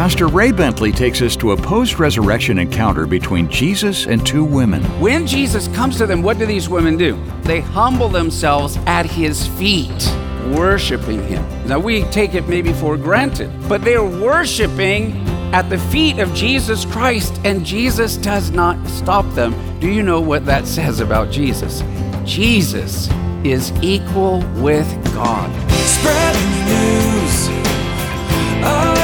[0.00, 4.82] Pastor Ray Bentley takes us to a post resurrection encounter between Jesus and two women.
[4.98, 7.22] When Jesus comes to them, what do these women do?
[7.42, 10.10] They humble themselves at his feet,
[10.56, 11.44] worshiping him.
[11.68, 15.12] Now, we take it maybe for granted, but they're worshiping
[15.52, 19.54] at the feet of Jesus Christ, and Jesus does not stop them.
[19.80, 21.82] Do you know what that says about Jesus?
[22.24, 23.10] Jesus
[23.44, 25.50] is equal with God.
[25.72, 27.48] Spreading the news.
[28.64, 28.99] All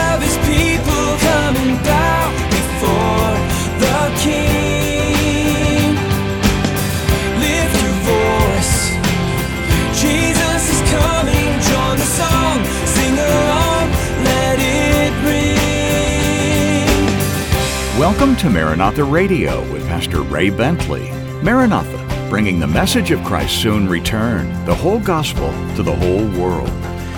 [17.98, 21.10] Welcome to Maranatha Radio with Pastor Ray Bentley.
[21.42, 26.70] Maranatha, bringing the message of Christ's soon return, the whole gospel to the whole world.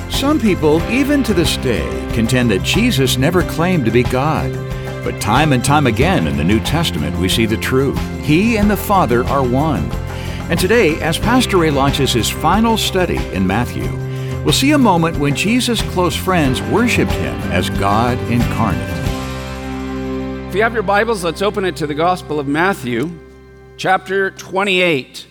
[0.09, 4.55] Some people, even to this day, contend that Jesus never claimed to be God.
[5.03, 7.99] But time and time again in the New Testament, we see the truth.
[8.21, 9.91] He and the Father are one.
[10.49, 13.91] And today, as Pastor Ray launches his final study in Matthew,
[14.45, 18.98] we'll see a moment when Jesus' close friends worshiped him as God incarnate.
[20.49, 23.11] If you have your Bibles, let's open it to the Gospel of Matthew,
[23.77, 25.27] chapter 28.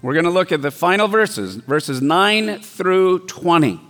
[0.00, 3.80] We're going to look at the final verses, verses 9 through 20.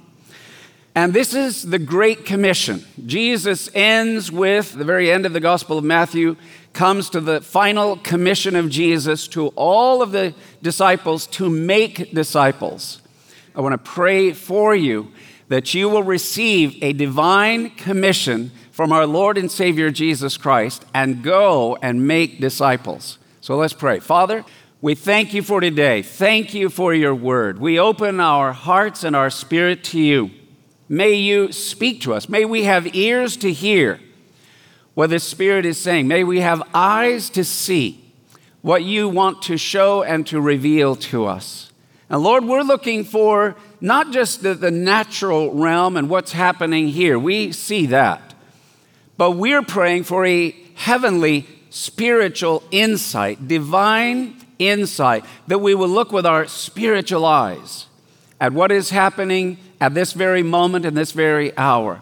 [0.95, 2.83] And this is the Great Commission.
[3.05, 6.37] Jesus ends with the very end of the Gospel of Matthew,
[6.73, 13.03] comes to the final commission of Jesus to all of the disciples to make disciples.
[13.55, 15.13] I want to pray for you
[15.49, 21.23] that you will receive a divine commission from our Lord and Savior Jesus Christ and
[21.23, 23.19] go and make disciples.
[23.43, 24.01] So let's pray.
[24.01, 24.43] Father,
[24.81, 26.01] we thank you for today.
[26.01, 27.59] Thank you for your word.
[27.59, 30.31] We open our hearts and our spirit to you.
[30.89, 32.27] May you speak to us.
[32.27, 34.01] May we have ears to hear
[34.95, 36.09] what the Spirit is saying.
[36.09, 38.03] May we have eyes to see
[38.63, 41.71] what you want to show and to reveal to us.
[42.09, 47.19] And Lord, we're looking for not just the, the natural realm and what's happening here,
[47.19, 48.30] we see that.
[49.21, 56.25] But we're praying for a heavenly spiritual insight, divine insight, that we will look with
[56.25, 57.85] our spiritual eyes
[58.41, 62.01] at what is happening at this very moment in this very hour.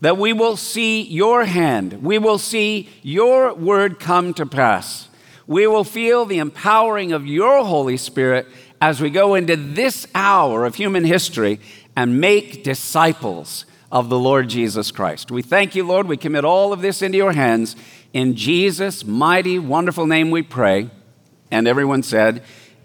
[0.00, 5.08] That we will see your hand, we will see your word come to pass.
[5.48, 8.46] We will feel the empowering of your Holy Spirit
[8.80, 11.58] as we go into this hour of human history
[11.96, 15.30] and make disciples of the Lord Jesus Christ.
[15.30, 16.06] We thank you, Lord.
[16.06, 17.76] We commit all of this into your hands.
[18.12, 20.90] In Jesus' mighty, wonderful name we pray.
[21.50, 22.42] And everyone said,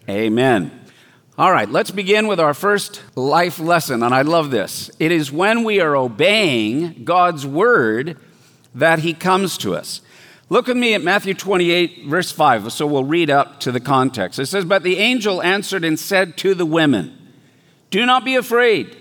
[0.09, 0.85] Amen.
[1.37, 4.89] All right, let's begin with our first life lesson, and I love this.
[4.99, 8.17] It is when we are obeying God's word
[8.73, 9.99] that He comes to us.
[10.47, 14.39] Look with me at Matthew 28, verse 5, so we'll read up to the context.
[14.39, 17.17] It says, But the angel answered and said to the women,
[17.89, 18.95] Do not be afraid,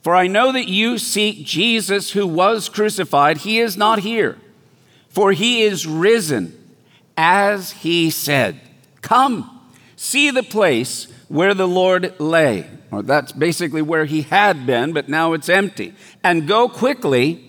[0.00, 3.38] for I know that you seek Jesus who was crucified.
[3.38, 4.38] He is not here,
[5.08, 6.76] for he is risen,
[7.16, 8.60] as he said.
[9.02, 9.60] Come,
[9.96, 12.66] see the place where the Lord lay.
[12.90, 15.94] Or that's basically where he had been, but now it's empty.
[16.24, 17.44] And go quickly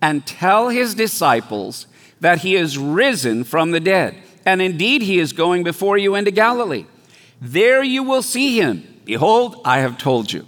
[0.00, 1.86] and tell his disciples
[2.20, 4.14] that he is risen from the dead.
[4.44, 6.86] And indeed, he is going before you into Galilee.
[7.40, 9.00] There you will see him.
[9.04, 10.46] Behold, I have told you.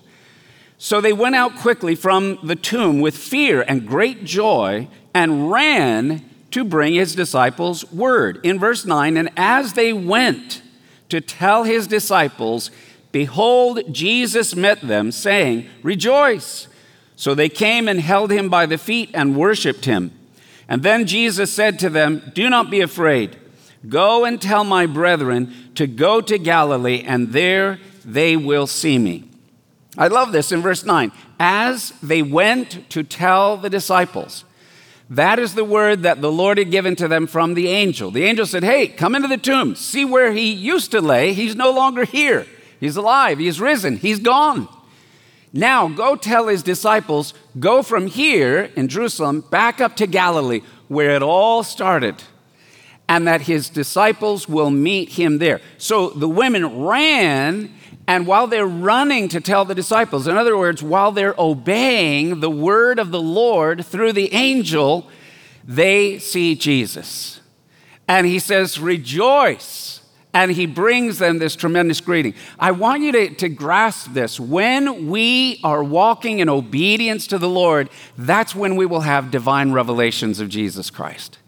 [0.78, 6.24] So they went out quickly from the tomb with fear and great joy and ran
[6.52, 8.40] to bring his disciples word.
[8.44, 10.62] In verse 9, and as they went
[11.08, 12.70] to tell his disciples,
[13.10, 16.68] behold, Jesus met them, saying, Rejoice.
[17.16, 20.12] So they came and held him by the feet and worshiped him.
[20.68, 23.36] And then Jesus said to them, Do not be afraid.
[23.88, 29.27] Go and tell my brethren to go to Galilee, and there they will see me.
[29.96, 31.12] I love this in verse 9.
[31.40, 34.44] As they went to tell the disciples,
[35.10, 38.10] that is the word that the Lord had given to them from the angel.
[38.10, 41.32] The angel said, Hey, come into the tomb, see where he used to lay.
[41.32, 42.46] He's no longer here.
[42.78, 44.68] He's alive, he's risen, he's gone.
[45.52, 51.10] Now go tell his disciples, go from here in Jerusalem back up to Galilee, where
[51.10, 52.22] it all started,
[53.08, 55.60] and that his disciples will meet him there.
[55.78, 57.72] So the women ran,
[58.08, 62.50] and while they're running to tell the disciples, in other words, while they're obeying the
[62.50, 65.06] word of the Lord through the angel,
[65.62, 67.40] they see Jesus.
[68.08, 70.00] And he says, Rejoice.
[70.32, 72.32] and he brings them this tremendous greeting.
[72.58, 74.40] I want you to, to grasp this.
[74.40, 79.72] When we are walking in obedience to the Lord, that's when we will have divine
[79.72, 81.38] revelations of Jesus Christ.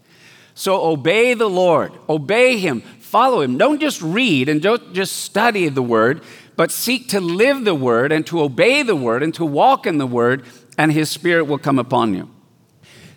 [0.53, 3.57] So obey the Lord, obey him, follow him.
[3.57, 6.21] Don't just read and don't just study the word,
[6.61, 9.97] but seek to live the word and to obey the word and to walk in
[9.97, 10.45] the word,
[10.77, 12.29] and his spirit will come upon you.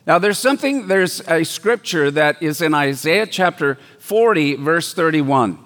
[0.06, 5.58] Now, there's something, there's a scripture that is in Isaiah chapter 40, verse 31.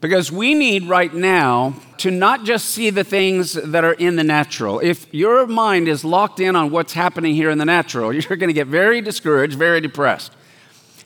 [0.00, 4.22] Because we need right now to not just see the things that are in the
[4.22, 4.78] natural.
[4.78, 8.46] If your mind is locked in on what's happening here in the natural, you're going
[8.46, 10.34] to get very discouraged, very depressed.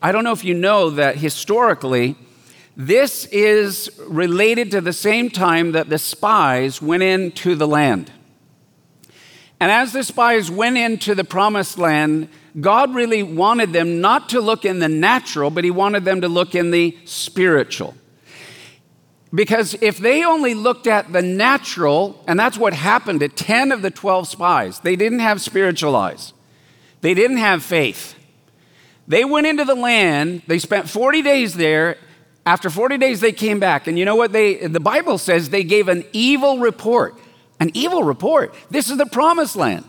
[0.02, 2.16] I don't know if you know that historically,
[2.76, 8.10] this is related to the same time that the spies went into the land.
[9.60, 12.28] And as the spies went into the promised land,
[12.60, 16.28] God really wanted them not to look in the natural, but He wanted them to
[16.28, 17.94] look in the spiritual.
[19.32, 23.82] Because if they only looked at the natural, and that's what happened to 10 of
[23.82, 26.32] the 12 spies, they didn't have spiritual eyes,
[27.00, 28.16] they didn't have faith.
[29.06, 31.98] They went into the land, they spent 40 days there.
[32.46, 33.86] After 40 days, they came back.
[33.86, 34.32] And you know what?
[34.32, 37.18] They, the Bible says they gave an evil report.
[37.58, 38.54] An evil report.
[38.70, 39.84] This is the promised land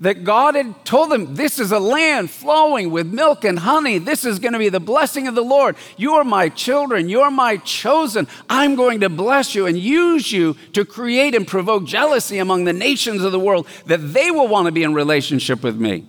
[0.00, 3.98] that God had told them, This is a land flowing with milk and honey.
[3.98, 5.76] This is going to be the blessing of the Lord.
[5.96, 7.08] You are my children.
[7.08, 8.26] You're my chosen.
[8.48, 12.72] I'm going to bless you and use you to create and provoke jealousy among the
[12.72, 16.06] nations of the world that they will want to be in relationship with me.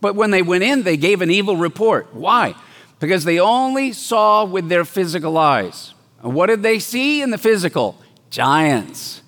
[0.00, 2.14] But when they went in, they gave an evil report.
[2.14, 2.54] Why?
[3.00, 5.94] Because they only saw with their physical eyes.
[6.22, 7.98] And what did they see in the physical?
[8.30, 9.22] Giants.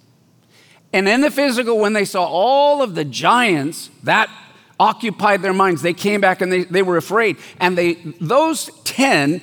[0.92, 4.28] And in the physical, when they saw all of the giants, that
[4.78, 5.80] occupied their minds.
[5.80, 7.36] They came back and they, they were afraid.
[7.60, 9.40] And they those 10,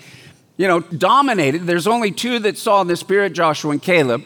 [0.58, 1.66] you know, dominated.
[1.66, 4.24] There's only two that saw in the spirit, Joshua and Caleb.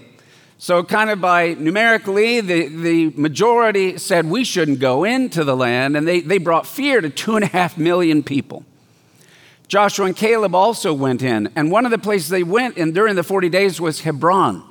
[0.58, 5.98] So, kind of by numerically, the, the majority said we shouldn't go into the land,
[5.98, 8.64] and they, they brought fear to two and a half million people.
[9.74, 13.16] Joshua and Caleb also went in, and one of the places they went in during
[13.16, 14.64] the 40 days was Hebron.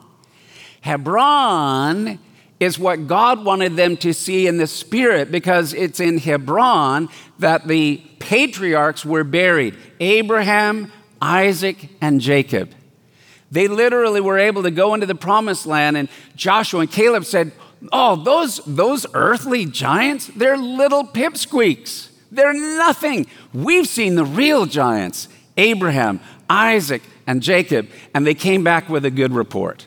[0.80, 2.20] Hebron
[2.60, 7.08] is what God wanted them to see in the spirit because it's in Hebron
[7.40, 12.70] that the patriarchs were buried Abraham, Isaac, and Jacob.
[13.50, 17.50] They literally were able to go into the promised land, and Joshua and Caleb said,
[17.90, 22.11] Oh, those, those earthly giants, they're little pipsqueaks.
[22.32, 23.26] They're nothing.
[23.52, 26.18] We've seen the real giants Abraham,
[26.48, 29.86] Isaac, and Jacob, and they came back with a good report.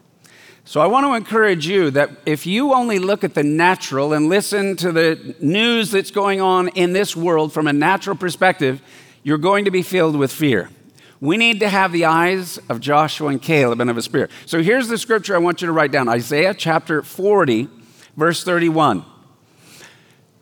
[0.64, 4.30] So I want to encourage you that if you only look at the natural and
[4.30, 8.82] listen to the news that's going on in this world from a natural perspective,
[9.24, 10.70] you're going to be filled with fear.
[11.20, 14.30] We need to have the eyes of Joshua and Caleb and of a spirit.
[14.46, 17.70] So here's the scripture I want you to write down Isaiah chapter 40,
[18.16, 19.06] verse 31.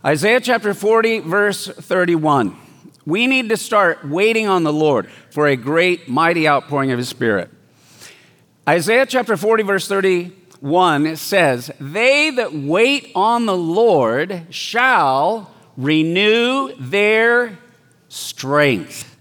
[0.05, 2.57] Isaiah chapter 40, verse 31.
[3.05, 7.07] We need to start waiting on the Lord for a great, mighty outpouring of His
[7.07, 7.49] Spirit.
[8.67, 17.57] Isaiah chapter 40, verse 31 says, They that wait on the Lord shall renew their
[18.09, 19.17] strength.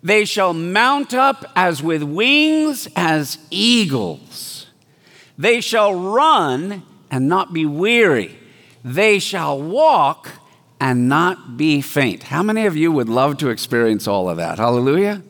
[0.00, 4.68] They shall mount up as with wings as eagles.
[5.36, 8.38] They shall run and not be weary.
[8.84, 10.30] They shall walk
[10.80, 12.24] and not be faint.
[12.24, 14.58] How many of you would love to experience all of that?
[14.58, 15.22] Hallelujah.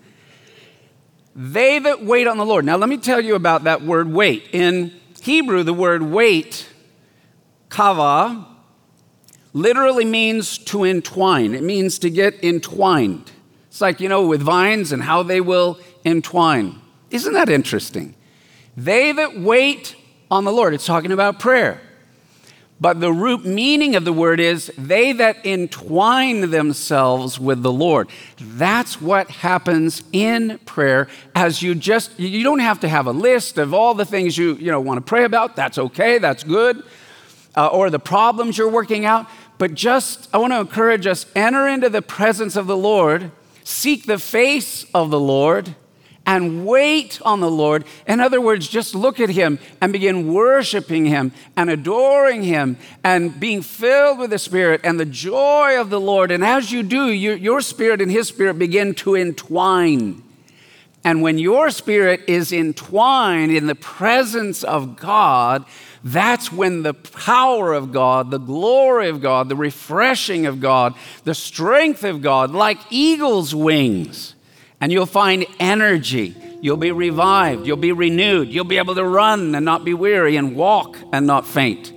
[1.34, 2.64] They that wait on the Lord.
[2.64, 4.48] Now, let me tell you about that word wait.
[4.52, 4.92] In
[5.22, 6.68] Hebrew, the word wait,
[7.68, 8.46] kava,
[9.52, 11.54] literally means to entwine.
[11.54, 13.30] It means to get entwined.
[13.68, 16.80] It's like, you know, with vines and how they will entwine.
[17.10, 18.14] Isn't that interesting?
[18.76, 19.96] They that wait
[20.30, 21.80] on the Lord, it's talking about prayer.
[22.82, 28.08] But the root meaning of the word is they that entwine themselves with the Lord.
[28.40, 33.56] That's what happens in prayer as you just, you don't have to have a list
[33.56, 35.54] of all the things you, you know, want to pray about.
[35.54, 36.82] That's okay, that's good.
[37.56, 39.28] Uh, or the problems you're working out.
[39.58, 43.30] But just, I want to encourage us enter into the presence of the Lord,
[43.62, 45.76] seek the face of the Lord
[46.26, 47.84] and wait on the Lord.
[48.06, 53.38] In other words, just look at Him and begin worshiping Him and adoring Him and
[53.38, 56.30] being filled with the Spirit and the joy of the Lord.
[56.30, 60.22] And as you do, your, spirit and His spirit begin to entwine.
[61.04, 65.64] And when your spirit is entwined in the presence of God,
[66.04, 71.34] that's when the power of God, the glory of God, the refreshing of God, the
[71.34, 74.34] strength of God, like eagle's wings,
[74.82, 76.34] and you'll find energy.
[76.60, 77.66] You'll be revived.
[77.68, 78.48] You'll be renewed.
[78.48, 81.92] You'll be able to run and not be weary and walk and not faint.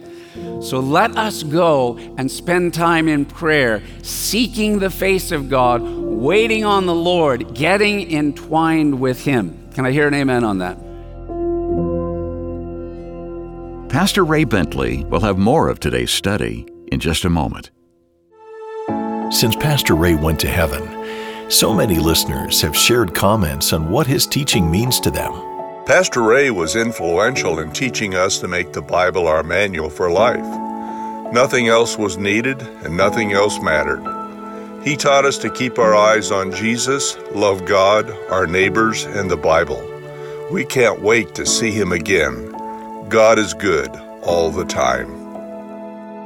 [0.62, 6.64] So let us go and spend time in prayer, seeking the face of God, waiting
[6.64, 9.72] on the Lord, getting entwined with Him.
[9.74, 10.78] Can I hear an amen on that?
[13.90, 17.72] Pastor Ray Bentley will have more of today's study in just a moment.
[19.34, 20.95] Since Pastor Ray went to heaven,
[21.50, 25.32] so many listeners have shared comments on what his teaching means to them.
[25.86, 30.44] Pastor Ray was influential in teaching us to make the Bible our manual for life.
[31.32, 34.04] Nothing else was needed and nothing else mattered.
[34.84, 39.38] He taught us to keep our eyes on Jesus, love God, our neighbors, and the
[39.38, 39.84] Bible.
[40.52, 42.52] We can't wait to see him again.
[43.10, 43.90] God is good
[44.24, 45.15] all the time.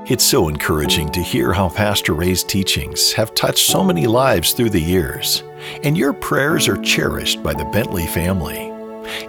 [0.09, 4.71] It's so encouraging to hear how Pastor Ray's teachings have touched so many lives through
[4.71, 5.43] the years,
[5.83, 8.71] and your prayers are cherished by the Bentley family.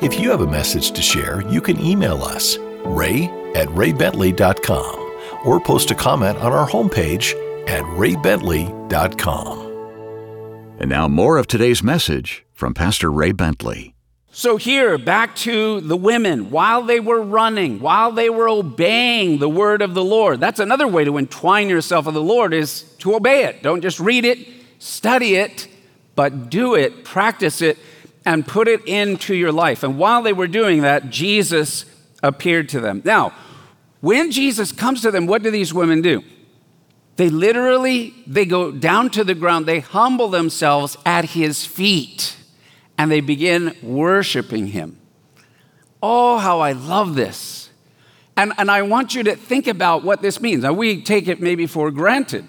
[0.00, 2.56] If you have a message to share, you can email us,
[2.86, 7.34] ray at raybentley.com, or post a comment on our homepage
[7.68, 9.58] at raybentley.com.
[10.80, 13.94] And now, more of today's message from Pastor Ray Bentley.
[14.32, 19.48] So, here, back to the women, while they were running, while they were obeying the
[19.48, 20.38] word of the Lord.
[20.38, 23.60] That's another way to entwine yourself with the Lord is to obey it.
[23.64, 24.46] Don't just read it,
[24.78, 25.66] study it,
[26.14, 27.76] but do it, practice it,
[28.24, 29.82] and put it into your life.
[29.82, 31.84] And while they were doing that, Jesus
[32.22, 33.02] appeared to them.
[33.04, 33.32] Now,
[34.00, 36.22] when Jesus comes to them, what do these women do?
[37.16, 42.36] They literally they go down to the ground, they humble themselves at his feet
[43.00, 44.98] and they begin worshiping him.
[46.02, 47.70] Oh, how I love this.
[48.36, 50.64] And, and I want you to think about what this means.
[50.64, 52.46] Now, we take it maybe for granted,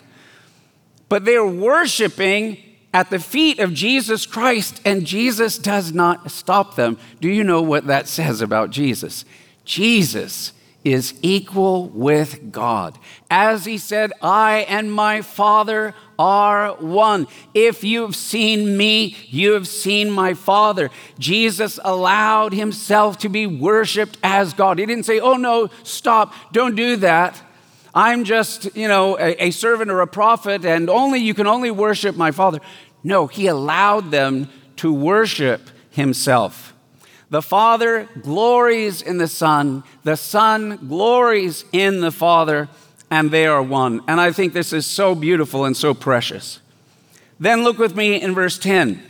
[1.08, 2.58] but they're worshiping
[2.94, 6.98] at the feet of Jesus Christ, and Jesus does not stop them.
[7.22, 9.24] Do you know what that says about Jesus?
[9.64, 10.52] Jesus
[10.84, 12.98] is equal with God.
[13.30, 17.28] As he said, I and my Father are one.
[17.54, 20.90] If you've seen me, you have seen my Father.
[21.20, 24.80] Jesus allowed himself to be worshiped as God.
[24.80, 27.42] He didn't say, Oh, no, stop, don't do that.
[27.94, 31.72] I'm just, you know, a, a servant or a prophet, and only you can only
[31.72, 32.60] worship my Father.
[33.04, 36.71] No, he allowed them to worship himself.
[37.32, 42.68] The Father glories in the Son, the Son glories in the Father,
[43.10, 44.02] and they are one.
[44.06, 46.60] And I think this is so beautiful and so precious.
[47.40, 49.02] Then look with me in verse 10.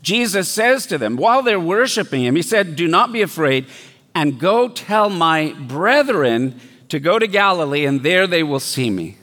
[0.00, 3.66] Jesus says to them, while they're worshiping him, he said, Do not be afraid,
[4.14, 9.16] and go tell my brethren to go to Galilee, and there they will see me.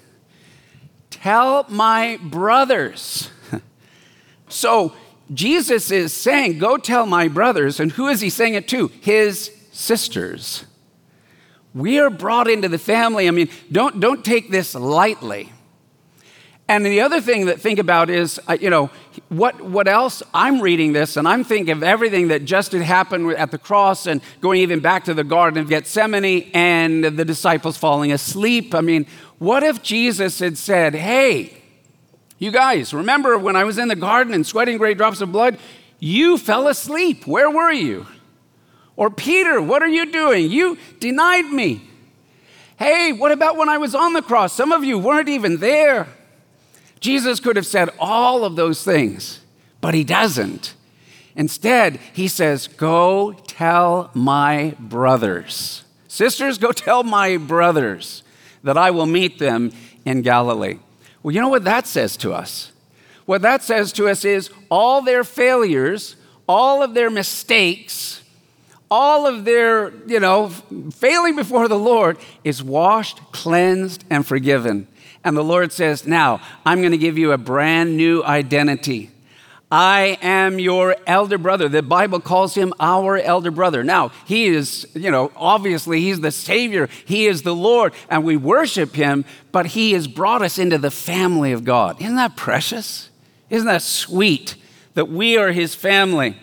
[1.10, 3.30] Tell my brothers.
[4.50, 4.94] so,
[5.34, 7.80] Jesus is saying, Go tell my brothers.
[7.80, 8.88] And who is he saying it to?
[9.02, 10.66] His sisters.
[11.74, 13.28] We are brought into the family.
[13.28, 15.52] I mean, don't, don't take this lightly.
[16.70, 18.90] And the other thing that think about is, uh, you know,
[19.30, 20.22] what, what else?
[20.34, 24.06] I'm reading this and I'm thinking of everything that just had happened at the cross
[24.06, 28.76] and going even back to the Garden of Gethsemane and the disciples falling asleep.
[28.76, 29.06] I mean,
[29.38, 31.57] what if Jesus had said, hey,
[32.39, 35.58] you guys, remember when I was in the garden and sweating great drops of blood?
[36.00, 37.25] You fell asleep.
[37.25, 38.06] Where were you?
[38.96, 40.50] Or Peter, what are you doing?
[40.50, 41.82] You denied me.
[42.77, 44.53] Hey, what about when I was on the cross?
[44.53, 46.08] Some of you weren't even there.
[47.00, 49.41] Jesus could have said all of those things,
[49.82, 50.75] but he doesn't.
[51.36, 55.84] Instead, he says, Go tell my brothers.
[56.08, 58.24] Sisters, go tell my brothers
[58.63, 59.72] that I will meet them
[60.06, 60.79] in Galilee.
[61.24, 62.72] Well, you know what that says to us?
[63.26, 66.16] What that says to us is all their failures,
[66.48, 68.24] all of their mistakes,
[68.90, 74.88] all of their, you know, failing before the Lord is washed, cleansed, and forgiven.
[75.24, 79.12] And the Lord says, Now, I'm going to give you a brand new identity.
[79.70, 81.68] I am your elder brother.
[81.68, 83.84] The Bible calls him our elder brother.
[83.84, 88.38] Now, he is, you know, obviously he's the Savior, he is the Lord, and we
[88.38, 92.02] worship him, but he has brought us into the family of God.
[92.02, 93.10] Isn't that precious?
[93.50, 94.56] Isn't that sweet
[94.94, 96.38] that we are his family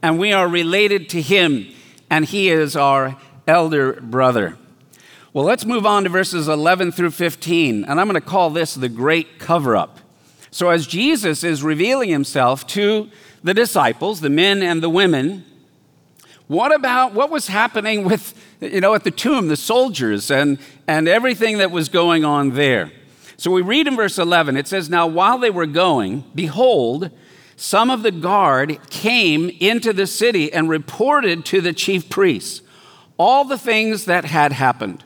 [0.00, 1.66] and we are related to him
[2.08, 3.16] and he is our
[3.48, 4.56] elder brother?
[5.32, 8.74] Well, let's move on to verses 11 through 15, and I'm going to call this
[8.74, 9.98] the great cover up.
[10.58, 13.08] So, as Jesus is revealing himself to
[13.44, 15.44] the disciples, the men and the women,
[16.48, 21.06] what about what was happening with, you know, at the tomb, the soldiers and, and
[21.06, 22.90] everything that was going on there?
[23.36, 27.12] So we read in verse 11, it says, Now while they were going, behold,
[27.54, 32.62] some of the guard came into the city and reported to the chief priests
[33.16, 35.04] all the things that had happened.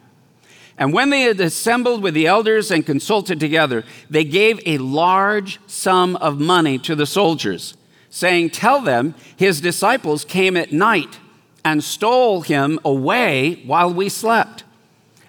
[0.83, 5.61] And when they had assembled with the elders and consulted together, they gave a large
[5.69, 7.77] sum of money to the soldiers,
[8.11, 11.21] saying, Tell them his disciples came at night
[11.65, 14.65] and stole him away while we slept.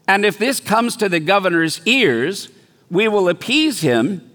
[0.08, 2.50] And if this comes to the governor's ears,
[2.90, 4.28] we will appease him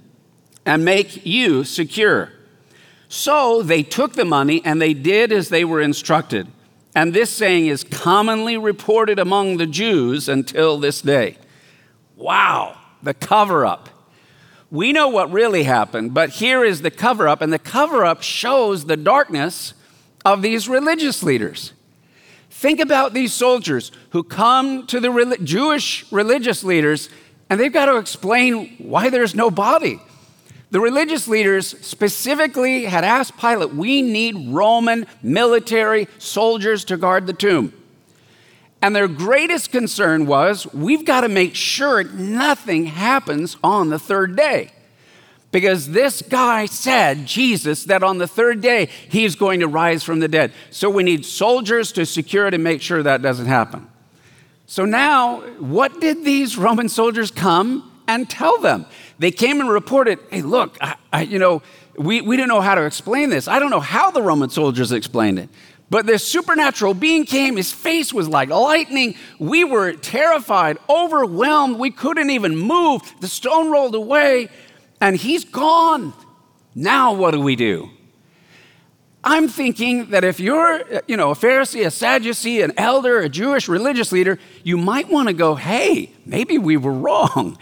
[0.65, 2.31] and make you secure.
[3.09, 6.47] So they took the money and they did as they were instructed.
[6.99, 11.37] And this saying is commonly reported among the Jews until this day.
[12.17, 13.88] Wow, the cover up.
[14.69, 18.25] We know what really happened, but here is the cover up, and the cover up
[18.25, 19.75] shows the darkness
[20.25, 21.73] of these religious leaders.
[22.50, 27.11] Think about these soldiers who come to the Jewish religious leaders
[27.49, 30.00] and they've got to explain why there's no body.
[30.71, 37.33] The religious leaders specifically had asked Pilate, We need Roman military soldiers to guard the
[37.33, 37.73] tomb.
[38.81, 44.37] And their greatest concern was, We've got to make sure nothing happens on the third
[44.37, 44.73] day.
[45.51, 50.21] Because this guy said, Jesus, that on the third day he's going to rise from
[50.21, 50.53] the dead.
[50.71, 53.89] So we need soldiers to secure it and make sure that doesn't happen.
[54.67, 58.85] So now, what did these Roman soldiers come and tell them?
[59.19, 61.63] They came and reported, hey, look, I, I, you know,
[61.97, 63.49] we, we didn't know how to explain this.
[63.49, 65.49] I don't know how the Roman soldiers explained it.
[65.91, 69.15] But this supernatural being came, his face was like lightning.
[69.39, 71.79] We were terrified, overwhelmed.
[71.79, 73.03] We couldn't even move.
[73.21, 74.51] The stone rolled away,
[75.01, 76.13] and he's gone.
[76.75, 77.91] Now, what do we do?
[79.25, 83.69] I'm thinking that if you're, you know, a Pharisee, a Sadducee, an elder, a Jewish
[83.69, 87.59] religious leader, you might want to go, hey, maybe we were wrong.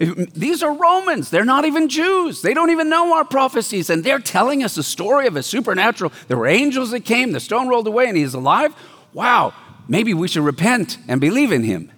[0.00, 1.28] These are Romans.
[1.28, 2.40] They're not even Jews.
[2.40, 3.90] They don't even know our prophecies.
[3.90, 6.10] And they're telling us a story of a supernatural.
[6.26, 8.74] There were angels that came, the stone rolled away, and he's alive.
[9.12, 9.52] Wow,
[9.88, 11.92] maybe we should repent and believe in him.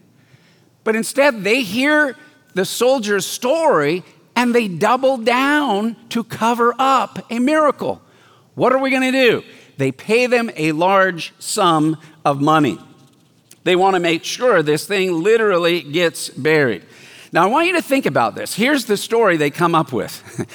[0.82, 2.16] But instead, they hear
[2.54, 4.02] the soldier's story
[4.34, 8.02] and they double down to cover up a miracle.
[8.54, 9.44] What are we going to do?
[9.76, 12.78] They pay them a large sum of money.
[13.64, 16.82] They want to make sure this thing literally gets buried.
[17.32, 18.54] Now, I want you to think about this.
[18.54, 20.46] Here's the story they come up with.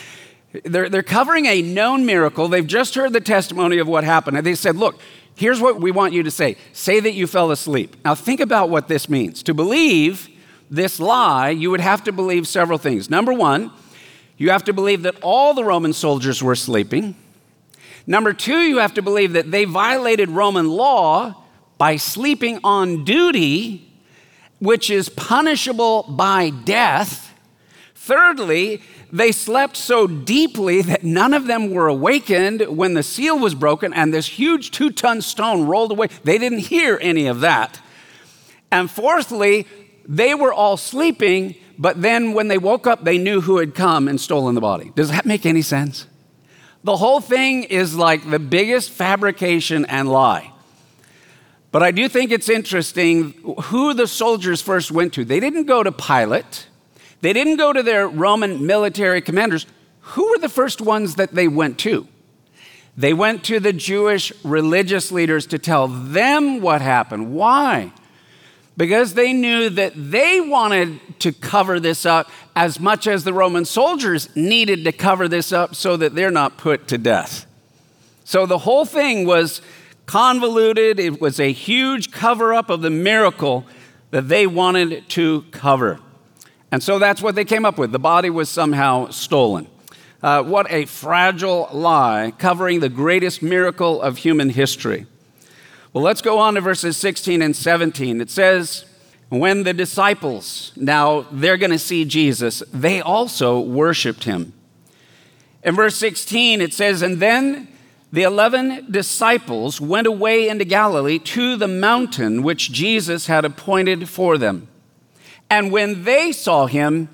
[0.63, 2.47] they're, they're covering a known miracle.
[2.47, 4.37] They've just heard the testimony of what happened.
[4.37, 4.99] And they said, Look,
[5.35, 7.95] here's what we want you to say say that you fell asleep.
[8.05, 9.41] Now, think about what this means.
[9.43, 10.29] To believe
[10.69, 13.09] this lie, you would have to believe several things.
[13.09, 13.71] Number one,
[14.37, 17.15] you have to believe that all the Roman soldiers were sleeping.
[18.05, 21.43] Number two, you have to believe that they violated Roman law
[21.79, 23.86] by sleeping on duty
[24.59, 27.33] which is punishable by death.
[27.95, 33.55] Thirdly, they slept so deeply that none of them were awakened when the seal was
[33.55, 36.07] broken and this huge two ton stone rolled away.
[36.23, 37.81] They didn't hear any of that.
[38.71, 39.65] And fourthly,
[40.07, 44.07] they were all sleeping, but then when they woke up, they knew who had come
[44.07, 44.91] and stolen the body.
[44.95, 46.07] Does that make any sense?
[46.83, 50.53] The whole thing is like the biggest fabrication and lie.
[51.77, 53.33] But I do think it's interesting
[53.65, 55.23] who the soldiers first went to.
[55.23, 56.65] They didn't go to Pilate,
[57.21, 59.67] they didn't go to their Roman military commanders.
[59.99, 62.07] Who were the first ones that they went to?
[62.97, 67.31] They went to the Jewish religious leaders to tell them what happened.
[67.31, 67.91] Why?
[68.75, 73.65] Because they knew that they wanted to cover this up as much as the Roman
[73.65, 77.45] soldiers needed to cover this up so that they're not put to death.
[78.23, 79.61] So the whole thing was
[80.07, 80.99] convoluted.
[80.99, 83.65] It was a huge cover up of the miracle
[84.09, 85.99] that they wanted to cover.
[86.71, 87.91] And so that's what they came up with.
[87.91, 89.67] The body was somehow stolen.
[90.23, 95.05] Uh, what a fragile lie covering the greatest miracle of human history.
[95.93, 98.19] Well, let's go on to verses 16 and 17.
[98.19, 98.85] It says,
[99.29, 104.53] When the disciples, now they're going to see Jesus, they also worshiped him.
[105.63, 107.67] In verse 16, it says, And then
[108.11, 114.37] the eleven disciples went away into Galilee to the mountain which Jesus had appointed for
[114.37, 114.67] them.
[115.49, 117.09] And when they saw him,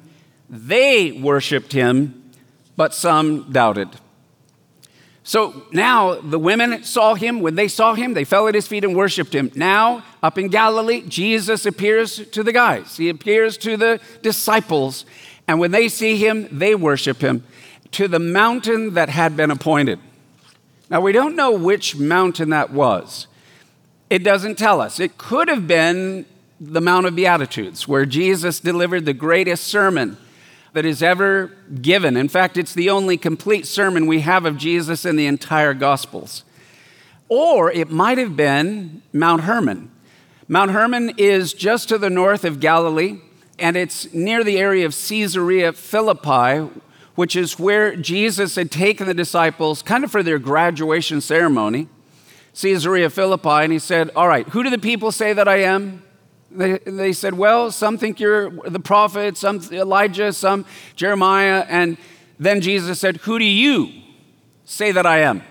[0.49, 2.31] they worshiped him,
[2.75, 3.89] but some doubted.
[5.23, 7.39] So now the women saw him.
[7.39, 9.51] When they saw him, they fell at his feet and worshiped him.
[9.55, 15.05] Now, up in Galilee, Jesus appears to the guys, he appears to the disciples.
[15.47, 17.43] And when they see him, they worship him
[17.91, 19.99] to the mountain that had been appointed.
[20.93, 23.25] Now, we don't know which mountain that was.
[24.11, 24.99] It doesn't tell us.
[24.99, 26.27] It could have been
[26.61, 30.17] the Mount of Beatitudes, where Jesus delivered the greatest sermon
[30.73, 31.47] that is ever
[31.81, 32.15] given.
[32.15, 36.43] In fact, it's the only complete sermon we have of Jesus in the entire Gospels.
[37.27, 39.89] Or it might have been Mount Hermon.
[40.47, 43.19] Mount Hermon is just to the north of Galilee,
[43.57, 46.69] and it's near the area of Caesarea Philippi,
[47.15, 51.87] which is where Jesus had taken the disciples kind of for their graduation ceremony.
[52.55, 56.03] Caesarea Philippi, and he said, All right, who do the people say that I am?
[56.51, 61.65] They, they said, Well, some think you're the prophet, some Elijah, some Jeremiah.
[61.67, 61.97] And
[62.39, 63.91] then Jesus said, Who do you
[64.65, 65.41] say that I am?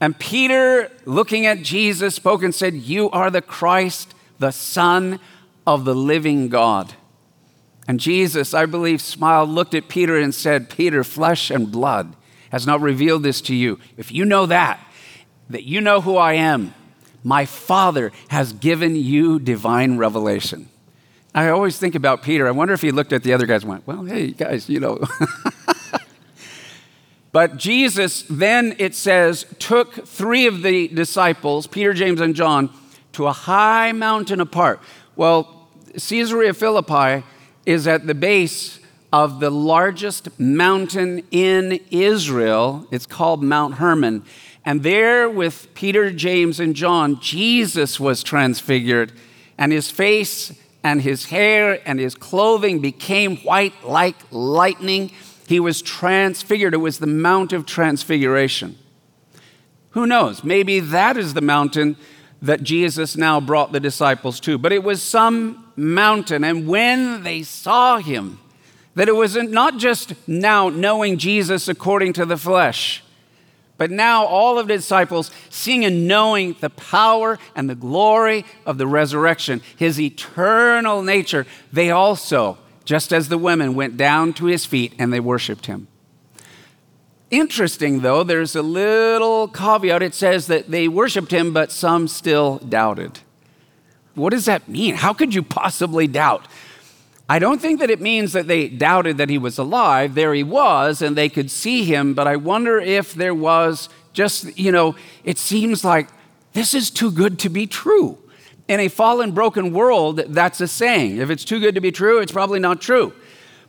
[0.00, 5.20] And Peter, looking at Jesus, spoke and said, You are the Christ, the Son
[5.66, 6.94] of the living God.
[7.86, 12.16] And Jesus, I believe, smiled, looked at Peter, and said, Peter, flesh and blood
[12.50, 13.78] has not revealed this to you.
[13.96, 14.80] If you know that,
[15.50, 16.72] that you know who I am,
[17.22, 20.68] my Father has given you divine revelation.
[21.34, 22.46] I always think about Peter.
[22.46, 24.78] I wonder if he looked at the other guys and went, Well, hey, guys, you
[24.78, 25.00] know.
[27.32, 32.70] but Jesus then, it says, took three of the disciples, Peter, James, and John,
[33.12, 34.80] to a high mountain apart.
[35.16, 35.68] Well,
[35.98, 37.24] Caesarea Philippi
[37.66, 38.78] is at the base
[39.12, 42.86] of the largest mountain in Israel.
[42.90, 44.24] It's called Mount Hermon.
[44.64, 49.12] And there, with Peter, James, and John, Jesus was transfigured,
[49.58, 55.10] and his face and his hair and his clothing became white like lightning.
[55.46, 56.74] He was transfigured.
[56.74, 58.78] It was the Mount of Transfiguration.
[59.90, 60.42] Who knows?
[60.42, 61.96] Maybe that is the mountain
[62.42, 64.58] that Jesus now brought the disciples to.
[64.58, 68.38] But it was some mountain, and when they saw him,
[68.94, 73.02] that it wasn't not just now knowing Jesus according to the flesh,
[73.76, 78.78] but now all of the disciples seeing and knowing the power and the glory of
[78.78, 84.64] the resurrection, his eternal nature, they also, just as the women, went down to his
[84.64, 85.88] feet and they worshiped him.
[87.30, 90.02] Interesting, though, there's a little caveat.
[90.02, 93.18] It says that they worshiped him, but some still doubted.
[94.14, 94.94] What does that mean?
[94.94, 96.46] How could you possibly doubt?
[97.28, 100.14] I don't think that it means that they doubted that he was alive.
[100.14, 104.58] There he was, and they could see him, but I wonder if there was just,
[104.58, 106.08] you know, it seems like
[106.52, 108.18] this is too good to be true.
[108.68, 111.18] In a fallen, broken world, that's a saying.
[111.18, 113.12] If it's too good to be true, it's probably not true.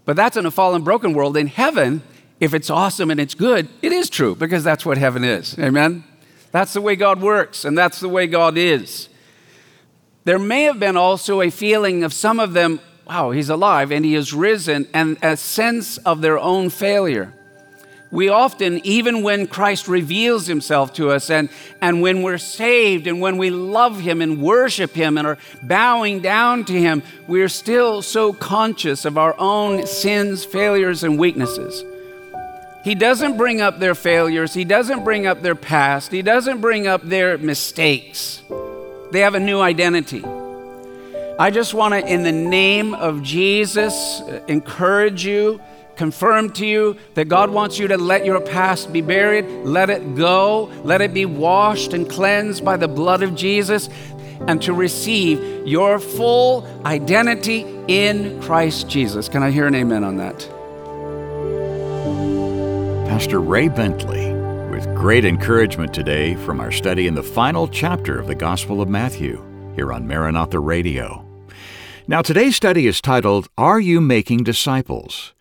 [0.05, 1.35] But that's in a fallen, broken world.
[1.35, 2.03] In heaven,
[2.39, 5.57] if it's awesome and it's good, it is true because that's what heaven is.
[5.57, 6.03] Amen?
[6.51, 9.09] That's the way God works, and that's the way God is.
[10.25, 14.03] There may have been also a feeling of some of them wow, he's alive and
[14.03, 17.31] he has risen, and a sense of their own failure.
[18.11, 21.49] We often, even when Christ reveals himself to us and,
[21.81, 26.21] and when we're saved and when we love him and worship him and are bowing
[26.21, 31.83] down to him, we're still so conscious of our own sins, failures, and weaknesses.
[32.83, 36.87] He doesn't bring up their failures, he doesn't bring up their past, he doesn't bring
[36.87, 38.43] up their mistakes.
[39.15, 40.25] They have a new identity.
[41.39, 45.61] I just want to, in the name of Jesus, uh, encourage you,
[45.95, 50.17] confirm to you that God wants you to let your past be buried, let it
[50.17, 53.87] go, let it be washed and cleansed by the blood of Jesus,
[54.49, 59.29] and to receive your full identity in Christ Jesus.
[59.29, 60.39] Can I hear an amen on that?
[63.07, 64.34] Pastor Ray Bentley
[64.95, 69.43] great encouragement today from our study in the final chapter of the Gospel of Matthew
[69.75, 71.23] here on Maranatha Radio.
[72.07, 75.33] Now, today's study is titled, Are You Making Disciples?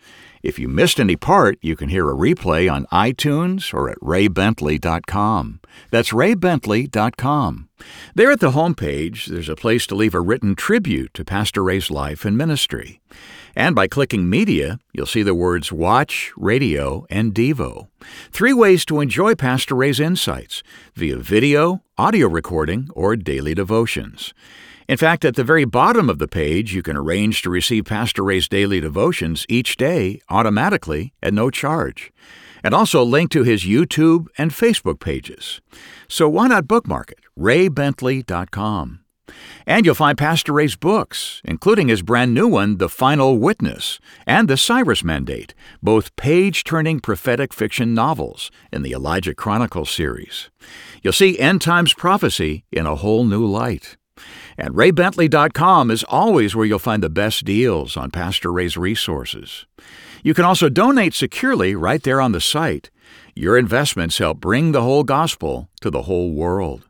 [0.42, 5.60] If you missed any part, you can hear a replay on iTunes or at raybentley.com.
[5.90, 7.68] That's raybentley.com.
[8.14, 11.90] There at the homepage, there's a place to leave a written tribute to Pastor Ray's
[11.90, 13.00] life and ministry.
[13.56, 17.88] And by clicking Media, you'll see the words Watch, Radio, and Devo.
[18.32, 20.62] Three ways to enjoy Pastor Ray's insights
[20.94, 24.34] via video, audio recording, or daily devotions.
[24.88, 28.24] In fact, at the very bottom of the page, you can arrange to receive Pastor
[28.24, 32.12] Ray's daily devotions each day automatically at no charge,
[32.62, 35.60] and also link to his YouTube and Facebook pages.
[36.08, 37.20] So why not bookmark it?
[37.38, 39.03] raybentley.com.
[39.66, 44.48] And you'll find Pastor Ray's books, including his brand new one, The Final Witness, and
[44.48, 50.50] The Cyrus Mandate, both page turning prophetic fiction novels in the Elijah Chronicles series.
[51.02, 53.96] You'll see end times prophecy in a whole new light.
[54.56, 59.66] And raybentley.com is always where you'll find the best deals on Pastor Ray's resources.
[60.22, 62.90] You can also donate securely right there on the site.
[63.34, 66.88] Your investments help bring the whole gospel to the whole world.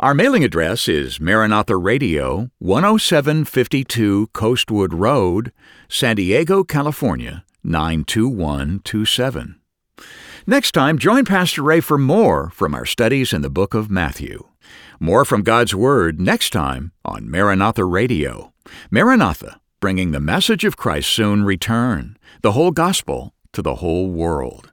[0.00, 5.52] Our mailing address is Maranatha Radio, 10752 Coastwood Road,
[5.90, 9.60] San Diego, California, 92127.
[10.46, 14.48] Next time, join Pastor Ray for more from our studies in the book of Matthew.
[14.98, 18.54] More from God's Word next time on Maranatha Radio.
[18.90, 24.72] Maranatha, bringing the message of Christ's soon return, the whole gospel to the whole world.